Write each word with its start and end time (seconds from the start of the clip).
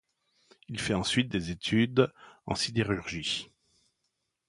Il 0.67 0.79
fait 0.79 0.95
ensuite 0.95 1.29
des 1.31 1.51
études 1.51 2.11
en 2.47 2.55
sidérurgie. 2.55 3.51